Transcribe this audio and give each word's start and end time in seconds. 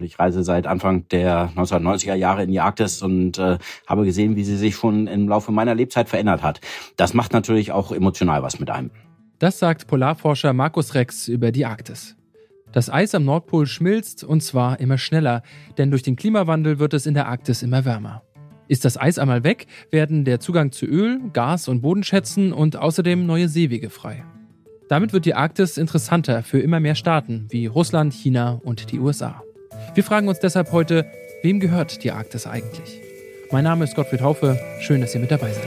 Ich 0.00 0.16
reise 0.16 0.44
seit 0.44 0.68
Anfang 0.68 1.08
der 1.08 1.50
1990er 1.56 2.14
Jahre 2.14 2.44
in 2.44 2.52
die 2.52 2.60
Arktis 2.60 3.02
und 3.02 3.36
äh, 3.36 3.58
habe 3.84 4.04
gesehen, 4.04 4.36
wie 4.36 4.44
sie 4.44 4.56
sich 4.56 4.76
schon 4.76 5.08
im 5.08 5.28
Laufe 5.28 5.50
meiner 5.50 5.74
Lebzeit 5.74 6.08
verändert 6.08 6.40
hat. 6.44 6.60
Das 6.96 7.14
macht 7.14 7.32
natürlich 7.32 7.72
auch 7.72 7.90
emotional 7.90 8.44
was 8.44 8.60
mit 8.60 8.70
einem. 8.70 8.92
Das 9.40 9.58
sagt 9.58 9.88
Polarforscher 9.88 10.52
Markus 10.52 10.94
Rex 10.94 11.26
über 11.26 11.50
die 11.50 11.66
Arktis. 11.66 12.14
Das 12.70 12.90
Eis 12.90 13.12
am 13.16 13.24
Nordpol 13.24 13.66
schmilzt 13.66 14.22
und 14.22 14.40
zwar 14.40 14.78
immer 14.78 14.98
schneller, 14.98 15.42
denn 15.78 15.90
durch 15.90 16.04
den 16.04 16.14
Klimawandel 16.14 16.78
wird 16.78 16.94
es 16.94 17.04
in 17.04 17.14
der 17.14 17.26
Arktis 17.26 17.64
immer 17.64 17.84
wärmer. 17.84 18.22
Ist 18.68 18.84
das 18.84 19.00
Eis 19.00 19.18
einmal 19.18 19.42
weg, 19.42 19.66
werden 19.90 20.24
der 20.24 20.38
Zugang 20.38 20.70
zu 20.70 20.86
Öl, 20.86 21.18
Gas 21.32 21.66
und 21.66 21.80
Bodenschätzen 21.80 22.52
und 22.52 22.76
außerdem 22.76 23.26
neue 23.26 23.48
Seewege 23.48 23.90
frei. 23.90 24.24
Damit 24.88 25.12
wird 25.12 25.24
die 25.24 25.34
Arktis 25.34 25.76
interessanter 25.76 26.44
für 26.44 26.60
immer 26.60 26.78
mehr 26.78 26.94
Staaten 26.94 27.48
wie 27.50 27.66
Russland, 27.66 28.14
China 28.14 28.60
und 28.62 28.92
die 28.92 29.00
USA. 29.00 29.42
Wir 29.98 30.04
fragen 30.04 30.28
uns 30.28 30.38
deshalb 30.38 30.70
heute, 30.70 31.06
wem 31.42 31.58
gehört 31.58 32.04
die 32.04 32.12
Arktis 32.12 32.46
eigentlich? 32.46 33.00
Mein 33.50 33.64
Name 33.64 33.82
ist 33.82 33.96
Gottfried 33.96 34.20
Haufe, 34.20 34.56
schön, 34.78 35.00
dass 35.00 35.12
ihr 35.12 35.20
mit 35.20 35.32
dabei 35.32 35.50
seid. 35.50 35.64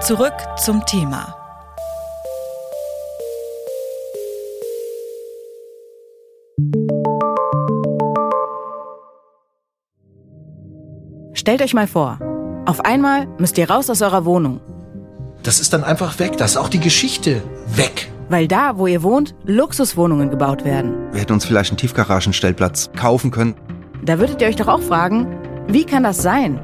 Zurück 0.00 0.32
zum 0.58 0.86
Thema. 0.86 1.34
Stellt 11.34 11.62
euch 11.62 11.74
mal 11.74 11.88
vor, 11.88 12.20
auf 12.64 12.84
einmal 12.84 13.26
müsst 13.38 13.58
ihr 13.58 13.68
raus 13.68 13.90
aus 13.90 14.02
eurer 14.02 14.24
Wohnung. 14.24 14.60
Das 15.42 15.58
ist 15.58 15.72
dann 15.72 15.82
einfach 15.82 16.20
weg, 16.20 16.36
das 16.36 16.52
ist 16.52 16.56
auch 16.58 16.68
die 16.68 16.78
Geschichte 16.78 17.42
weg. 17.74 18.12
Weil 18.28 18.46
da, 18.46 18.76
wo 18.76 18.86
ihr 18.86 19.02
wohnt, 19.02 19.34
Luxuswohnungen 19.44 20.30
gebaut 20.30 20.64
werden. 20.64 21.10
Wir 21.12 21.22
hätten 21.22 21.32
uns 21.32 21.46
vielleicht 21.46 21.70
einen 21.70 21.78
Tiefgaragenstellplatz 21.78 22.90
kaufen 22.94 23.30
können. 23.30 23.54
Da 24.04 24.18
würdet 24.18 24.42
ihr 24.42 24.48
euch 24.48 24.56
doch 24.56 24.68
auch 24.68 24.82
fragen, 24.82 25.26
wie 25.66 25.84
kann 25.84 26.02
das 26.02 26.22
sein? 26.22 26.60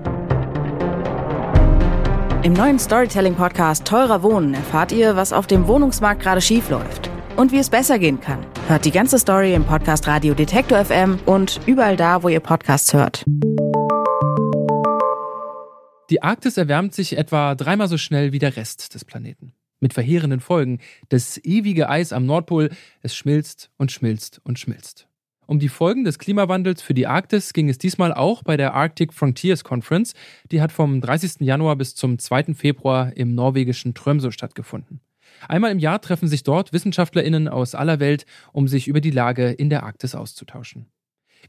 Im 2.43 2.53
neuen 2.53 2.79
Storytelling-Podcast 2.79 3.87
Teurer 3.87 4.23
Wohnen 4.23 4.53
erfahrt 4.53 4.93
ihr, 4.93 5.17
was 5.17 5.33
auf 5.33 5.47
dem 5.47 5.67
Wohnungsmarkt 5.67 6.23
gerade 6.23 6.43
schief 6.43 6.69
läuft 6.69 7.11
und 7.37 7.51
wie 7.53 7.59
es 7.59 7.71
besser 7.71 7.99
gehen 7.99 8.21
kann. 8.21 8.45
Hört 8.69 8.85
die 8.85 8.91
ganze 8.91 9.19
Story 9.19 9.55
im 9.55 9.65
Podcast 9.65 10.07
Radio 10.07 10.35
Detektor 10.35 10.85
FM 10.85 11.19
und 11.25 11.61
überall 11.67 11.97
da, 11.97 12.23
wo 12.23 12.29
ihr 12.29 12.41
Podcasts 12.41 12.93
hört. 12.93 13.25
Die 16.11 16.23
Arktis 16.23 16.59
erwärmt 16.59 16.95
sich 16.95 17.17
etwa 17.17 17.55
dreimal 17.55 17.89
so 17.89 17.97
schnell 17.97 18.33
wie 18.33 18.39
der 18.39 18.55
Rest 18.57 18.95
des 18.95 19.07
Planeten. 19.07 19.55
Mit 19.85 19.93
verheerenden 19.93 20.41
Folgen. 20.41 20.79
Das 21.11 21.37
ewige 21.45 21.91
Eis 21.91 22.15
am 22.15 22.25
Nordpol, 22.25 22.71
es 23.03 23.15
schmilzt 23.15 23.71
und 23.77 23.93
schmilzt 23.93 24.41
und 24.43 24.59
schmilzt. 24.59 25.09
Um 25.47 25.59
die 25.59 25.69
Folgen 25.69 26.05
des 26.05 26.19
Klimawandels 26.19 26.81
für 26.81 26.95
die 26.95 27.07
Arktis 27.07 27.53
ging 27.53 27.69
es 27.69 27.77
diesmal 27.77 28.15
auch 28.15 28.43
bei 28.43 28.57
der 28.57 28.73
Arctic 28.73 29.13
Frontiers 29.13 29.63
Conference. 29.63 30.15
Die 30.51 30.63
hat 30.63 30.73
vom 30.73 31.03
30. 31.03 31.41
Januar 31.41 31.77
bis 31.77 31.95
zum 31.95 32.19
2. 32.19 32.55
Februar 32.55 33.15
im 33.15 33.35
norwegischen 33.35 33.93
Tromsø 33.93 34.31
stattgefunden. 34.31 35.01
Einmal 35.49 35.71
im 35.71 35.79
Jahr 35.79 36.01
treffen 36.01 36.29
sich 36.29 36.45
dort 36.45 36.73
WissenschaftlerInnen 36.73 37.47
aus 37.47 37.75
aller 37.75 38.01
Welt, 38.01 38.25
um 38.55 38.69
sich 38.69 38.89
über 38.89 39.03
die 39.03 39.11
Lage 39.11 39.51
in 39.51 39.69
der 39.69 39.83
Arktis 39.83 40.15
auszutauschen. 40.15 40.87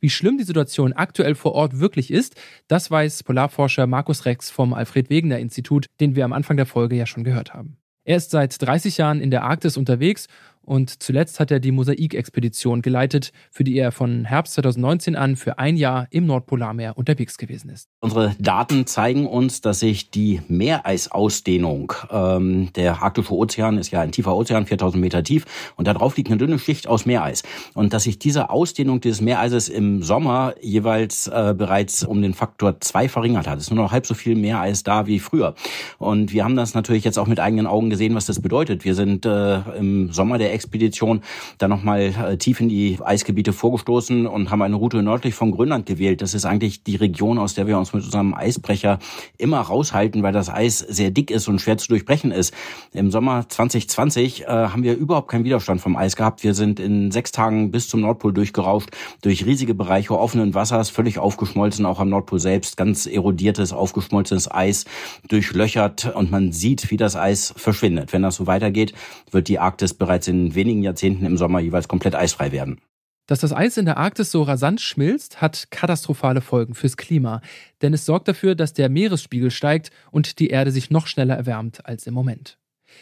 Wie 0.02 0.10
schlimm 0.10 0.38
die 0.38 0.44
Situation 0.44 0.92
aktuell 0.92 1.36
vor 1.36 1.54
Ort 1.54 1.80
wirklich 1.80 2.12
ist, 2.12 2.36
das 2.68 2.92
weiß 2.92 3.24
Polarforscher 3.24 3.88
Markus 3.88 4.26
Rex 4.26 4.50
vom 4.50 4.74
Alfred 4.74 5.10
Wegener 5.10 5.40
Institut, 5.40 5.86
den 6.02 6.18
wir 6.18 6.26
am 6.26 6.34
Anfang 6.34 6.58
der 6.58 6.66
Folge 6.66 6.98
ja 6.98 7.06
schon 7.06 7.24
gehört 7.24 7.54
haben. 7.54 7.78
Er 8.06 8.18
ist 8.18 8.32
seit 8.32 8.62
30 8.62 8.98
Jahren 8.98 9.20
in 9.20 9.32
der 9.32 9.44
Arktis 9.44 9.78
unterwegs 9.78 10.28
und 10.66 11.02
zuletzt 11.02 11.40
hat 11.40 11.52
er 11.52 11.60
die 11.60 11.72
Mosaik-Expedition 11.72 12.82
geleitet, 12.82 13.32
für 13.52 13.64
die 13.64 13.78
er 13.78 13.92
von 13.92 14.26
Herbst 14.26 14.54
2019 14.56 15.16
an 15.16 15.36
für 15.36 15.60
ein 15.60 15.78
Jahr 15.78 16.08
im 16.10 16.26
Nordpolarmeer 16.26 16.98
unterwegs 16.98 17.38
gewesen 17.38 17.70
ist. 17.70 17.88
Unsere 18.02 18.36
Daten 18.40 18.88
zeigen 18.88 19.28
uns, 19.28 19.62
dass 19.62 19.80
sich 19.80 20.10
die 20.12 20.42
Meereisausdehnung, 20.48 21.94
ähm, 22.12 22.74
der 22.74 23.02
arktische 23.02 23.34
Ozean 23.34 23.78
ist 23.78 23.92
ja 23.92 24.02
ein 24.02 24.12
tiefer 24.12 24.36
Ozean, 24.36 24.66
4000 24.66 25.02
Meter 25.02 25.24
tief, 25.24 25.46
und 25.76 25.88
da 25.88 25.94
drauf 25.94 26.18
liegt 26.18 26.30
eine 26.30 26.38
dünne 26.38 26.60
Schicht 26.60 26.88
aus 26.88 27.06
Meereis. 27.06 27.44
Und 27.74 27.94
dass 27.94 28.04
sich 28.04 28.20
diese 28.20 28.50
Ausdehnung 28.50 29.02
dieses 29.02 29.22
Meereises 29.22 29.70
im 29.70 30.02
Sommer 30.04 30.56
jeweils 30.62 31.28
äh, 31.28 31.54
bereits 31.58 32.04
um 32.04 32.22
den 32.22 32.34
Faktor 32.34 32.80
zwei 32.82 33.08
verringert 33.08 33.48
hat. 33.48 33.58
Es 33.58 33.66
ist 33.66 33.72
nur 33.72 33.84
noch 33.84 33.92
halb 33.92 34.06
so 34.06 34.14
viel 34.14 34.36
Meereis 34.36 34.84
da 34.84 35.08
wie 35.08 35.20
früher. 35.20 35.56
Und 35.98 36.34
wir 36.34 36.44
haben 36.44 36.56
das 36.56 36.74
natürlich 36.74 37.04
jetzt 37.04 37.20
auch 37.20 37.28
mit 37.28 37.40
eigenen 37.40 37.68
Augen 37.68 37.90
gesehen, 37.90 38.16
was 38.16 38.26
das 38.26 38.42
bedeutet. 38.42 38.86
Wir 38.86 38.96
sind 38.96 39.26
äh, 39.26 39.60
im 39.78 40.12
Sommer 40.12 40.38
der 40.38 40.55
Expedition 40.56 41.22
dann 41.60 41.70
nochmal 41.70 42.02
äh, 42.02 42.38
tief 42.38 42.60
in 42.60 42.70
die 42.70 42.98
Eisgebiete 43.04 43.54
vorgestoßen 43.54 44.26
und 44.26 44.50
haben 44.50 44.62
eine 44.62 44.76
Route 44.76 45.04
nördlich 45.04 45.36
von 45.36 45.52
Grönland 45.52 45.86
gewählt. 45.86 46.22
Das 46.22 46.34
ist 46.34 46.46
eigentlich 46.46 46.84
die 46.84 46.96
Region, 46.96 47.38
aus 47.38 47.54
der 47.54 47.68
wir 47.68 47.78
uns 47.78 47.94
mit 47.94 48.04
unserem 48.04 48.34
Eisbrecher 48.34 49.00
immer 49.38 49.60
raushalten, 49.60 50.24
weil 50.24 50.34
das 50.34 50.50
Eis 50.50 50.80
sehr 50.80 51.12
dick 51.12 51.30
ist 51.30 51.48
und 51.48 51.60
schwer 51.60 51.78
zu 51.78 51.88
durchbrechen 51.88 52.32
ist. 52.32 52.54
Im 52.94 53.12
Sommer 53.12 53.48
2020 53.48 54.44
äh, 54.44 54.48
haben 54.48 54.84
wir 54.84 54.96
überhaupt 54.96 55.30
keinen 55.30 55.44
Widerstand 55.44 55.82
vom 55.82 55.96
Eis 55.96 56.16
gehabt. 56.16 56.44
Wir 56.44 56.54
sind 56.54 56.80
in 56.80 57.12
sechs 57.12 57.32
Tagen 57.32 57.72
bis 57.72 57.88
zum 57.88 58.02
Nordpol 58.02 58.34
durchgerauscht, 58.34 58.90
durch 59.22 59.46
riesige 59.46 59.76
Bereiche 59.76 60.18
offenen 60.18 60.54
Wassers, 60.54 60.90
völlig 60.90 61.20
aufgeschmolzen, 61.20 61.86
auch 61.86 62.00
am 62.00 62.10
Nordpol 62.10 62.40
selbst, 62.40 62.78
ganz 62.78 63.06
erodiertes, 63.06 63.74
aufgeschmolzenes 63.74 64.50
Eis, 64.50 64.86
durchlöchert 65.28 66.16
und 66.16 66.32
man 66.32 66.52
sieht, 66.52 66.90
wie 66.92 66.98
das 66.98 67.16
Eis 67.16 67.54
verschwindet. 67.56 68.14
Wenn 68.14 68.22
das 68.22 68.36
so 68.36 68.48
weitergeht, 68.48 68.94
wird 69.32 69.48
die 69.48 69.60
Arktis 69.60 69.94
bereits 69.94 70.28
in 70.28 70.45
wenigen 70.54 70.84
Jahrzehnten 70.84 71.26
im 71.26 71.38
Sommer 71.38 71.60
jeweils 71.60 71.88
komplett 71.88 72.14
eisfrei 72.14 72.52
werden. 72.52 72.82
Dass 73.28 73.40
das 73.40 73.54
Eis 73.54 73.78
in 73.78 73.86
der 73.86 73.98
Arktis 73.98 74.30
so 74.30 74.44
rasant 74.44 74.82
schmilzt, 74.82 75.42
hat 75.42 75.72
katastrophale 75.72 76.42
Folgen 76.42 76.76
fürs 76.76 76.96
Klima, 76.96 77.42
denn 77.82 77.94
es 77.94 78.06
sorgt 78.06 78.28
dafür, 78.28 78.54
dass 78.54 78.74
der 78.74 78.90
Meeresspiegel 78.90 79.50
steigt 79.50 79.90
und 80.12 80.38
die 80.38 80.50
Erde 80.50 80.70
sich 80.70 80.92
noch 80.92 81.08
schneller 81.08 81.36
erwärmt 81.36 81.88
als 81.88 82.06
im 82.06 82.14
Moment. 82.14 82.60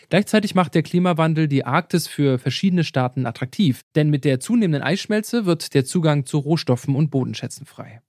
Gleichzeitig 0.10 0.56
macht 0.56 0.76
der 0.76 0.84
Klimawandel 0.84 1.48
die 1.48 1.66
Arktis 1.66 2.08
für 2.08 2.40
verschiedene 2.40 2.86
Staaten 2.86 3.26
attraktiv, 3.26 3.82
denn 3.96 4.10
mit 4.10 4.24
der 4.24 4.40
zunehmenden 4.40 4.82
Eisschmelze 4.82 5.46
wird 5.46 5.74
der 5.74 5.84
Zugang 5.84 6.26
zu 6.26 6.38
Rohstoffen 6.38 6.96
und 6.96 7.12
Bodenschätzen 7.12 7.66
frei. 7.66 8.02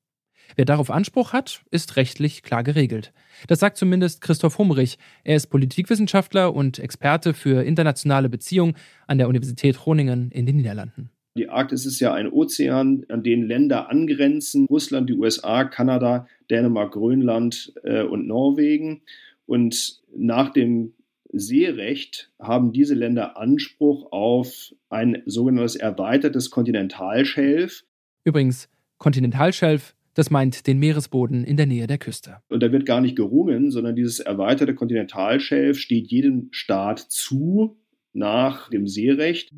Wer 0.57 0.65
darauf 0.65 0.91
Anspruch 0.91 1.33
hat, 1.33 1.63
ist 1.71 1.97
rechtlich 1.97 2.43
klar 2.43 2.63
geregelt. 2.63 3.13
Das 3.49 3.61
sagt 3.61 3.77
zumindest 3.77 4.21
Christoph 4.21 4.59
Humrich. 4.59 4.99
Er 5.25 5.37
ist 5.37 5.49
Politikwissenschaftler 5.49 6.55
und 6.55 6.79
Experte 6.79 7.35
für 7.35 7.65
internationale 7.65 8.29
Beziehungen 8.29 8.75
an 9.07 9.19
der 9.19 9.29
Universität 9.29 9.77
Groningen 9.77 10.31
in 10.31 10.47
den 10.47 10.57
Niederlanden. 10.57 11.11
Die 11.37 11.49
Arktis 11.49 11.85
ist 11.85 11.99
ja 11.99 12.15
ein 12.15 12.31
Ozean, 12.31 13.05
an 13.09 13.25
den 13.25 13.43
Länder 13.43 13.91
angrenzen. 13.91 14.67
Russland, 14.67 15.11
die 15.11 15.15
USA, 15.15 15.65
Kanada, 15.65 16.29
Dänemark, 16.49 16.93
Grönland 16.93 17.73
äh, 17.83 18.03
und 18.03 18.29
Norwegen. 18.29 19.03
Und 19.47 20.01
nach 20.17 20.53
dem 20.53 20.95
Seerecht 21.33 22.31
haben 22.39 22.73
diese 22.73 22.95
Länder 22.95 23.37
Anspruch 23.37 24.13
auf 24.13 24.73
ein 24.89 25.23
sogenanntes 25.27 25.75
erweitertes 25.75 26.51
Kontinentalschelf. 26.51 27.83
Übrigens, 28.23 28.69
Kontinentalschelf 28.99 29.97
das 30.15 30.31
meint 30.31 30.67
den 30.67 30.79
Meeresboden 30.79 31.45
in 31.45 31.57
der 31.57 31.67
Nähe 31.67 31.87
der 31.87 31.99
Küste. 31.99 32.39
Und 32.49 32.63
da 32.63 32.73
wird 32.73 32.87
gar 32.87 33.01
nicht 33.01 33.17
gerungen, 33.17 33.71
sondern 33.71 33.97
dieses 33.97 34.21
erweiterte 34.21 34.75
Kontinentalschelf 34.75 35.79
steht 35.79 36.11
jedem 36.11 36.49
Staat 36.51 37.01
zu 37.01 37.77
nach 38.13 38.71
dem 38.71 38.87
Seerecht. 38.87 39.51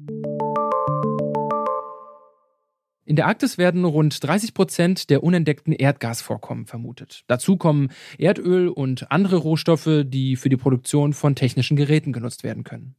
In 3.05 3.15
der 3.15 3.29
Arktis 3.29 3.57
werden 3.57 3.85
rund 3.85 4.27
30 4.27 4.53
Prozent 4.53 5.11
der 5.11 5.23
unentdeckten 5.23 5.73
Erdgasvorkommen 5.73 6.67
vermutet. 6.67 7.23
Dazu 7.29 7.57
kommen 7.57 7.91
Erdöl 8.19 8.69
und 8.69 9.13
andere 9.13 9.37
Rohstoffe, 9.37 10.03
die 10.05 10.35
für 10.35 10.49
die 10.49 10.57
Produktion 10.57 11.13
von 11.13 11.37
technischen 11.37 11.77
Geräten 11.77 12.13
genutzt 12.13 12.43
werden 12.43 12.65
können. 12.65 12.97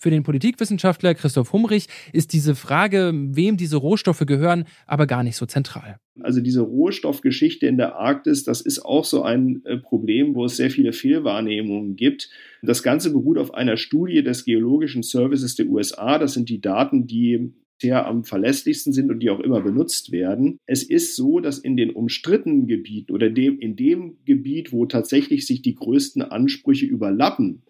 Für 0.00 0.10
den 0.10 0.22
Politikwissenschaftler 0.22 1.14
Christoph 1.14 1.52
Humrich 1.52 1.88
ist 2.12 2.32
diese 2.32 2.54
Frage, 2.54 3.12
wem 3.14 3.58
diese 3.58 3.76
Rohstoffe 3.76 4.24
gehören, 4.26 4.64
aber 4.86 5.06
gar 5.06 5.22
nicht 5.22 5.36
so 5.36 5.44
zentral. 5.44 5.98
Also 6.20 6.40
diese 6.40 6.60
Rohstoffgeschichte 6.60 7.66
in 7.66 7.78
der 7.78 7.96
Arktis, 7.96 8.44
das 8.44 8.60
ist 8.60 8.84
auch 8.84 9.04
so 9.04 9.22
ein 9.22 9.62
äh, 9.64 9.78
Problem, 9.78 10.34
wo 10.34 10.44
es 10.44 10.56
sehr 10.56 10.70
viele 10.70 10.92
Fehlwahrnehmungen 10.92 11.96
gibt. 11.96 12.28
Das 12.62 12.82
Ganze 12.82 13.12
beruht 13.12 13.38
auf 13.38 13.54
einer 13.54 13.76
Studie 13.78 14.22
des 14.22 14.44
Geologischen 14.44 15.02
Services 15.02 15.54
der 15.54 15.68
USA. 15.68 16.18
Das 16.18 16.34
sind 16.34 16.48
die 16.50 16.60
Daten, 16.60 17.06
die 17.06 17.52
bisher 17.82 18.06
am 18.06 18.24
verlässlichsten 18.24 18.92
sind 18.92 19.10
und 19.10 19.20
die 19.20 19.30
auch 19.30 19.40
immer 19.40 19.60
benutzt 19.60 20.12
werden. 20.12 20.58
Es 20.66 20.84
ist 20.84 21.16
so, 21.16 21.40
dass 21.40 21.58
in 21.58 21.76
den 21.76 21.90
umstrittenen 21.90 22.66
Gebieten 22.68 23.12
oder 23.12 23.28
dem, 23.28 23.58
in 23.58 23.74
dem 23.74 24.18
Gebiet, 24.24 24.72
wo 24.72 24.86
tatsächlich 24.86 25.46
sich 25.46 25.62
die 25.62 25.74
größten 25.74 26.22
Ansprüche 26.22 26.86
überlappen, 26.86 27.62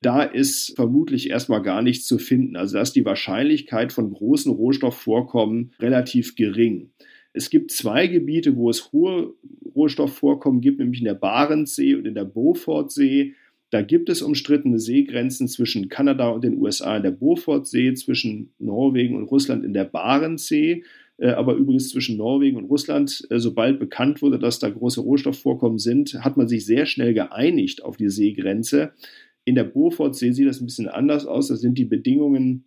da 0.00 0.22
ist 0.22 0.74
vermutlich 0.76 1.28
erstmal 1.28 1.60
gar 1.60 1.82
nichts 1.82 2.06
zu 2.06 2.18
finden. 2.18 2.56
Also 2.56 2.76
da 2.76 2.82
ist 2.82 2.96
die 2.96 3.04
Wahrscheinlichkeit 3.04 3.92
von 3.92 4.10
großen 4.10 4.50
Rohstoffvorkommen 4.50 5.72
relativ 5.78 6.36
gering. 6.36 6.92
Es 7.32 7.50
gibt 7.50 7.70
zwei 7.70 8.06
Gebiete, 8.06 8.56
wo 8.56 8.70
es 8.70 8.92
hohe 8.92 9.34
Rohstoffvorkommen 9.74 10.60
gibt, 10.60 10.78
nämlich 10.78 11.00
in 11.00 11.06
der 11.06 11.14
Barentssee 11.14 11.94
und 11.94 12.06
in 12.06 12.14
der 12.14 12.24
Beaufortsee. 12.24 13.34
Da 13.70 13.82
gibt 13.82 14.08
es 14.08 14.20
umstrittene 14.20 14.80
Seegrenzen 14.80 15.46
zwischen 15.46 15.88
Kanada 15.88 16.28
und 16.30 16.42
den 16.42 16.58
USA 16.58 16.96
in 16.96 17.04
der 17.04 17.12
Beaufortsee, 17.12 17.94
zwischen 17.94 18.52
Norwegen 18.58 19.16
und 19.16 19.24
Russland 19.24 19.64
in 19.64 19.72
der 19.72 19.84
Barentssee. 19.84 20.82
Äh, 21.18 21.30
aber 21.30 21.54
übrigens 21.54 21.90
zwischen 21.90 22.16
Norwegen 22.16 22.56
und 22.56 22.64
Russland, 22.64 23.26
äh, 23.30 23.38
sobald 23.38 23.78
bekannt 23.78 24.22
wurde, 24.22 24.38
dass 24.38 24.58
da 24.58 24.68
große 24.68 25.00
Rohstoffvorkommen 25.00 25.78
sind, 25.78 26.14
hat 26.24 26.36
man 26.36 26.48
sich 26.48 26.66
sehr 26.66 26.86
schnell 26.86 27.14
geeinigt 27.14 27.84
auf 27.84 27.96
die 27.96 28.08
Seegrenze. 28.08 28.92
In 29.44 29.54
der 29.54 29.64
Beaufortsee 29.64 30.32
sieht 30.32 30.48
das 30.48 30.60
ein 30.60 30.66
bisschen 30.66 30.88
anders 30.88 31.26
aus. 31.26 31.48
Da 31.48 31.56
sind 31.56 31.78
die 31.78 31.84
Bedingungen 31.84 32.64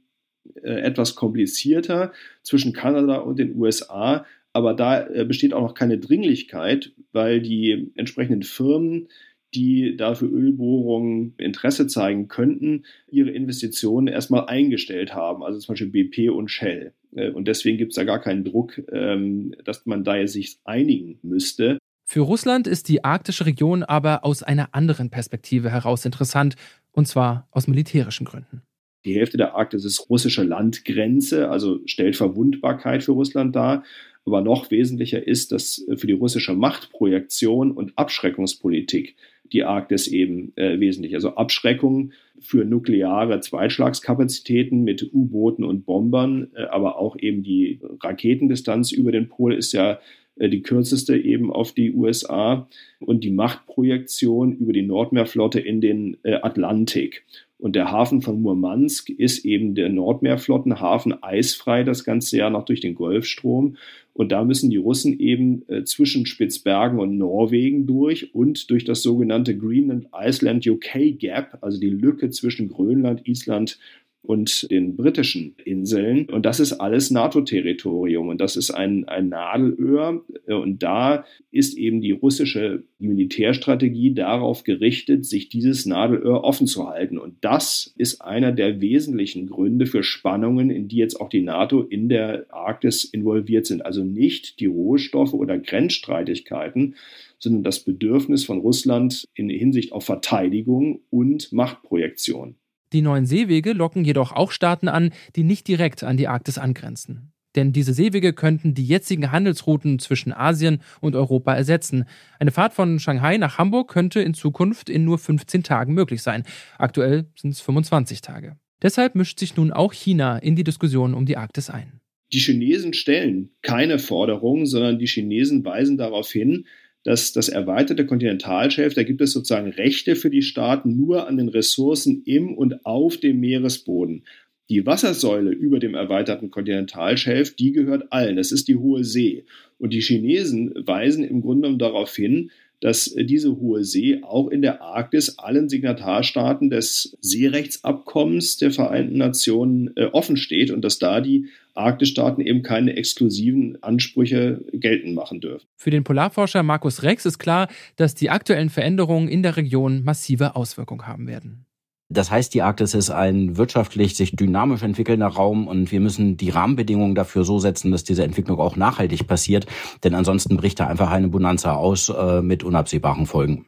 äh, 0.62 0.82
etwas 0.82 1.16
komplizierter 1.16 2.14
zwischen 2.44 2.74
Kanada 2.74 3.18
und 3.18 3.40
den 3.40 3.58
USA. 3.58 4.26
Aber 4.54 4.74
da 4.74 5.08
besteht 5.26 5.54
auch 5.54 5.62
noch 5.62 5.74
keine 5.74 5.98
Dringlichkeit, 5.98 6.94
weil 7.12 7.42
die 7.42 7.92
entsprechenden 7.96 8.44
Firmen 8.44 9.08
die 9.56 9.96
dafür 9.98 10.32
Ölbohrungen 10.32 11.36
Interesse 11.38 11.88
zeigen 11.88 12.28
könnten, 12.28 12.86
ihre 13.10 13.30
Investitionen 13.30 14.08
erstmal 14.08 14.46
eingestellt 14.48 15.14
haben, 15.14 15.44
also 15.44 15.60
zum 15.60 15.74
Beispiel 15.74 15.90
BP 15.90 16.30
und 16.30 16.50
Shell. 16.50 16.94
Äh, 17.16 17.32
und 17.32 17.48
deswegen 17.48 17.78
gibt 17.78 17.92
es 17.92 17.96
da 17.96 18.04
gar 18.04 18.20
keinen 18.20 18.44
Druck, 18.44 18.82
ähm, 18.92 19.54
dass 19.64 19.86
man 19.86 20.04
da 20.04 20.26
sich 20.28 20.58
einigen 20.64 21.20
müsste. 21.22 21.78
Für 22.06 22.22
Russland 22.22 22.68
ist 22.68 22.90
die 22.90 23.04
arktische 23.04 23.46
Region 23.46 23.84
aber 23.84 24.26
aus 24.26 24.44
einer 24.44 24.70
anderen 24.74 25.10
Perspektive 25.10 25.72
heraus 25.72 26.06
interessant, 26.06 26.56
und 26.92 27.08
zwar 27.08 27.48
aus 27.52 27.68
militärischen 27.68 28.26
Gründen. 28.26 28.62
Die 29.06 29.16
Hälfte 29.16 29.38
der 29.38 29.56
Arktis 29.56 29.84
ist 29.84 30.10
russische 30.10 30.44
Landgrenze, 30.44 31.50
also 31.50 31.80
stellt 31.86 32.16
Verwundbarkeit 32.16 33.04
für 33.04 33.12
Russland 33.12 33.56
dar. 33.56 33.84
Aber 34.26 34.42
noch 34.42 34.72
wesentlicher 34.72 35.26
ist, 35.26 35.52
dass 35.52 35.86
für 35.96 36.08
die 36.08 36.14
russische 36.14 36.54
Machtprojektion 36.54 37.72
und 37.72 37.98
Abschreckungspolitik 37.98 39.16
die 39.52 39.64
Arktis 39.64 40.08
eben 40.08 40.54
äh, 40.56 40.80
wesentlich. 40.80 41.14
Also 41.14 41.36
Abschreckung 41.36 42.12
für 42.40 42.66
nukleare 42.66 43.40
Zweitschlagskapazitäten 43.40 44.84
mit 44.84 45.14
U-Booten 45.14 45.64
und 45.64 45.86
Bombern, 45.86 46.48
äh, 46.56 46.64
aber 46.64 46.98
auch 46.98 47.18
eben 47.18 47.44
die 47.44 47.80
Raketendistanz 48.02 48.92
über 48.92 49.12
den 49.12 49.28
Pol 49.30 49.54
ist 49.54 49.74
ja 49.74 50.00
äh, 50.38 50.50
die 50.50 50.62
kürzeste 50.62 51.16
eben 51.18 51.52
auf 51.52 51.72
die 51.74 51.94
USA 51.94 52.68
und 53.00 53.24
die 53.24 53.32
Machtprojektion 53.32 54.54
über 54.54 54.74
die 54.74 54.82
Nordmeerflotte 54.82 55.60
in 55.60 55.82
den 55.82 56.18
äh, 56.24 56.36
Atlantik. 56.36 57.24
Und 57.64 57.78
der 57.78 57.92
Hafen 57.92 58.22
von 58.22 58.42
Murmansk 58.42 59.10
ist 59.10 59.46
eben 59.46 59.74
der 59.74 59.88
Nordmeerflottenhafen, 59.88 61.24
eisfrei 61.24 61.86
das 61.86 62.04
ganze 62.04 62.36
Jahr 62.36 62.50
noch 62.50 62.66
durch 62.66 62.82
den 62.82 62.94
Golfstrom. 62.94 63.78
Und 64.12 64.34
da 64.34 64.44
müssen 64.44 64.70
die 64.70 64.76
Russen 64.76 65.18
eben 65.18 65.64
äh, 65.70 65.86
zwischen 65.86 66.26
Spitzbergen 66.26 67.00
und 67.00 67.18
Norwegen 67.18 67.88
durch 67.88 68.36
und 68.36 68.70
durch 68.70 68.84
das 68.84 69.02
sogenannte 69.02 69.58
Greenland 69.58 70.08
Iceland 70.14 70.68
UK 70.68 71.18
Gap, 71.18 71.60
also 71.62 71.80
die 71.80 71.90
Lücke 71.90 72.30
zwischen 72.32 72.68
Grönland, 72.68 73.26
Island 73.30 73.80
und 74.24 74.72
den 74.72 74.96
britischen 74.96 75.56
Inseln. 75.66 76.30
Und 76.30 76.46
das 76.46 76.62
ist 76.62 76.74
alles 76.74 77.12
NATO-Territorium 77.12 78.30
und 78.30 78.40
das 78.40 78.56
ist 78.56 78.72
ein, 78.72 79.06
ein 79.08 79.28
Nadelöhr. 79.28 80.24
Und 80.48 80.82
da 80.82 81.26
ist 81.52 81.78
eben 81.78 82.00
die 82.00 82.14
russische 82.14 82.84
Militärstrategie 83.00 84.14
darauf 84.14 84.64
gerichtet, 84.64 85.26
sich 85.26 85.50
dieses 85.50 85.86
Nadelöhr 85.86 86.46
offen 86.46 86.68
zu 86.68 86.88
halten. 86.88 87.18
Und 87.18 87.36
das 87.42 87.94
ist 87.98 88.22
einer 88.22 88.54
der 88.54 88.80
wesentlichen 88.80 89.48
Gründe 89.48 89.86
für 89.88 90.04
Spannungen, 90.04 90.70
in 90.70 90.88
die 90.88 90.98
jetzt 90.98 91.20
auch 91.20 91.30
die 91.30 91.42
NATO 91.42 91.82
in 91.82 92.08
der 92.08 92.46
Arktis 92.50 93.04
involviert 93.04 93.66
sind. 93.66 93.86
Also 93.86 94.06
nicht 94.06 94.62
die 94.62 94.68
Rohstoffe 94.68 95.34
oder 95.34 95.58
Grenzstreitigkeiten, 95.60 96.96
sondern 97.40 97.64
das 97.64 97.82
Bedürfnis 97.82 98.46
von 98.46 98.60
Russland 98.60 99.26
in 99.36 99.50
Hinsicht 99.50 99.92
auf 99.92 100.06
Verteidigung 100.06 101.02
und 101.10 101.52
Machtprojektion. 101.52 102.56
Die 102.94 103.02
neuen 103.02 103.26
Seewege 103.26 103.74
locken 103.74 104.06
jedoch 104.06 104.32
auch 104.32 104.52
Staaten 104.52 104.88
an, 104.88 105.12
die 105.36 105.44
nicht 105.44 105.68
direkt 105.68 106.04
an 106.04 106.16
die 106.16 106.28
Arktis 106.28 106.58
angrenzen. 106.58 107.34
Denn 107.56 107.72
diese 107.72 107.94
Seewege 107.94 108.34
könnten 108.34 108.74
die 108.74 108.86
jetzigen 108.86 109.32
Handelsrouten 109.32 110.00
zwischen 110.00 110.34
Asien 110.34 110.82
und 111.02 111.16
Europa 111.16 111.54
ersetzen. 111.54 112.06
Eine 112.40 112.52
Fahrt 112.52 112.74
von 112.74 113.00
Shanghai 113.00 113.38
nach 113.38 113.58
Hamburg 113.58 113.92
könnte 113.92 114.22
in 114.22 114.34
Zukunft 114.34 114.90
in 114.90 115.06
nur 115.06 115.18
15 115.18 115.64
Tagen 115.64 115.94
möglich 115.94 116.22
sein. 116.22 116.44
Aktuell 116.78 117.26
sind 117.36 117.52
es 117.52 117.62
25 117.62 118.22
Tage. 118.22 118.58
Deshalb 118.82 119.16
mischt 119.16 119.40
sich 119.40 119.56
nun 119.56 119.72
auch 119.72 119.94
China 119.94 120.38
in 120.38 120.56
die 120.56 120.64
Diskussion 120.64 121.14
um 121.14 121.26
die 121.26 121.38
Arktis 121.38 121.70
ein. 121.70 122.02
Die 122.34 122.40
Chinesen 122.40 122.94
stellen 122.94 123.52
keine 123.62 124.00
Forderungen, 124.00 124.66
sondern 124.66 124.98
die 124.98 125.06
Chinesen 125.06 125.64
weisen 125.64 125.98
darauf 125.98 126.32
hin, 126.32 126.66
dass 127.04 127.34
das 127.34 127.50
erweiterte 127.50 128.06
Kontinentalschelf, 128.06 128.94
da 128.94 129.04
gibt 129.04 129.22
es 129.22 129.34
sozusagen 129.34 129.72
Rechte 129.72 130.16
für 130.16 130.30
die 130.30 130.42
Staaten 130.42 130.96
nur 130.96 131.28
an 131.28 131.38
den 131.38 131.50
Ressourcen 131.50 132.24
im 132.26 132.54
und 132.54 132.86
auf 132.86 133.18
dem 133.18 133.40
Meeresboden. 133.40 134.24
Die 134.70 134.86
Wassersäule 134.86 135.52
über 135.52 135.80
dem 135.80 135.94
erweiterten 135.94 136.50
Kontinentalschelf, 136.50 137.56
die 137.56 137.74
gehört 137.74 138.14
allen. 138.14 138.38
Das 138.38 138.54
ist 138.54 138.70
die 138.70 138.78
Hohe 138.78 139.04
See. 139.04 139.46
Und 139.78 139.92
die 139.92 140.00
Chinesen 140.00 140.74
weisen 140.86 141.26
im 141.26 141.42
Grunde 141.42 141.76
darauf 141.78 142.16
hin, 142.16 142.50
dass 142.82 143.16
diese 143.18 143.58
Hohe 143.58 143.84
See 143.86 144.22
auch 144.24 144.50
in 144.50 144.62
der 144.62 144.82
Arktis 144.82 145.40
allen 145.40 145.70
Signatarstaaten 145.70 146.70
des 146.70 147.18
Seerechtsabkommens 147.22 148.58
der 148.58 148.72
Vereinten 148.72 149.18
Nationen 149.18 149.92
äh, 149.96 150.06
offen 150.08 150.38
steht 150.38 150.70
und 150.70 150.82
dass 150.82 151.00
da 151.00 151.22
die 151.22 151.48
Arktisstaaten 151.76 152.46
eben 152.46 152.62
keine 152.62 152.96
exklusiven 152.96 153.82
Ansprüche 153.82 154.64
geltend 154.74 155.16
machen 155.16 155.42
dürfen. 155.42 155.66
Für 155.76 155.92
den 155.92 156.04
Polarforscher 156.04 156.62
Markus 156.62 157.04
Rex 157.04 157.26
ist 157.26 157.40
klar, 157.40 157.68
dass 157.96 158.16
die 158.16 158.30
aktuellen 158.30 158.70
Veränderungen 158.70 159.28
in 159.28 159.44
der 159.44 159.58
Region 159.58 160.04
massive 160.04 160.56
Auswirkungen 160.56 161.08
haben 161.08 161.28
werden. 161.28 161.66
Das 162.10 162.30
heißt, 162.30 162.54
die 162.54 162.62
Arktis 162.62 162.94
ist 162.94 163.10
ein 163.10 163.58
wirtschaftlich 163.58 164.16
sich 164.16 164.36
dynamisch 164.36 164.84
entwickelnder 164.84 165.28
Raum 165.28 165.68
und 165.68 165.92
wir 165.92 166.00
müssen 166.00 166.38
die 166.38 166.50
Rahmenbedingungen 166.50 167.16
dafür 167.16 167.44
so 167.44 167.60
setzen, 167.60 167.92
dass 167.92 168.04
diese 168.04 168.24
Entwicklung 168.24 168.60
auch 168.60 168.76
nachhaltig 168.76 169.26
passiert, 169.26 169.66
denn 170.04 170.14
ansonsten 170.14 170.58
bricht 170.58 170.80
da 170.80 170.88
einfach 170.88 171.12
eine 171.12 171.30
Bonanza 171.30 171.74
aus 171.74 172.10
äh, 172.10 172.42
mit 172.42 172.64
unabsehbaren 172.64 173.26
Folgen. 173.26 173.66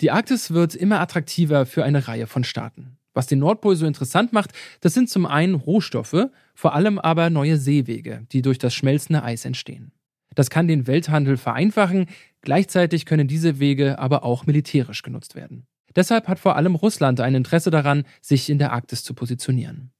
Die 0.00 0.10
Arktis 0.10 0.50
wird 0.50 0.74
immer 0.74 1.00
attraktiver 1.00 1.66
für 1.66 1.84
eine 1.84 2.08
Reihe 2.08 2.26
von 2.26 2.44
Staaten. 2.44 2.98
Was 3.14 3.28
den 3.28 3.38
Nordpol 3.38 3.76
so 3.76 3.86
interessant 3.86 4.32
macht, 4.32 4.50
das 4.80 4.92
sind 4.92 5.08
zum 5.08 5.24
einen 5.24 5.54
Rohstoffe, 5.54 6.26
vor 6.54 6.74
allem 6.74 6.98
aber 6.98 7.30
neue 7.30 7.56
Seewege, 7.56 8.26
die 8.32 8.42
durch 8.42 8.58
das 8.58 8.74
schmelzende 8.74 9.22
Eis 9.22 9.44
entstehen. 9.44 9.92
Das 10.34 10.50
kann 10.50 10.68
den 10.68 10.86
Welthandel 10.86 11.36
vereinfachen, 11.36 12.06
gleichzeitig 12.42 13.06
können 13.06 13.28
diese 13.28 13.58
Wege 13.58 13.98
aber 13.98 14.24
auch 14.24 14.46
militärisch 14.46 15.02
genutzt 15.02 15.34
werden. 15.34 15.66
Deshalb 15.96 16.26
hat 16.28 16.38
vor 16.38 16.56
allem 16.56 16.74
Russland 16.74 17.20
ein 17.20 17.34
Interesse 17.34 17.70
daran, 17.70 18.04
sich 18.20 18.50
in 18.50 18.58
der 18.58 18.72
Arktis 18.72 19.04
zu 19.04 19.14
positionieren. 19.14 19.90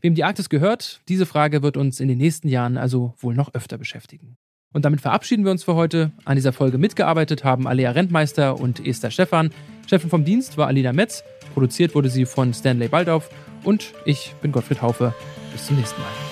Wem 0.00 0.14
die 0.14 0.24
Arktis 0.24 0.48
gehört, 0.48 1.02
diese 1.08 1.26
Frage 1.26 1.62
wird 1.62 1.76
uns 1.76 2.00
in 2.00 2.08
den 2.08 2.18
nächsten 2.18 2.48
Jahren 2.48 2.78
also 2.78 3.14
wohl 3.18 3.34
noch 3.34 3.52
öfter 3.54 3.76
beschäftigen. 3.76 4.36
Und 4.72 4.86
damit 4.86 5.02
verabschieden 5.02 5.44
wir 5.44 5.52
uns 5.52 5.64
für 5.64 5.74
heute. 5.74 6.12
An 6.24 6.36
dieser 6.36 6.54
Folge 6.54 6.78
mitgearbeitet 6.78 7.44
haben 7.44 7.66
Alea 7.68 7.90
Rentmeister 7.90 8.58
und 8.58 8.86
Esther 8.86 9.10
Stephan. 9.10 9.50
Chefin 9.86 10.08
vom 10.08 10.24
Dienst 10.24 10.56
war 10.56 10.66
Alina 10.66 10.94
Metz. 10.94 11.24
Produziert 11.52 11.94
wurde 11.94 12.08
sie 12.08 12.24
von 12.24 12.54
Stanley 12.54 12.88
Baldauf. 12.88 13.28
Und 13.64 13.92
ich 14.06 14.34
bin 14.40 14.50
Gottfried 14.50 14.80
Haufe. 14.80 15.14
Bis 15.52 15.66
zum 15.66 15.76
nächsten 15.76 16.00
Mal. 16.00 16.31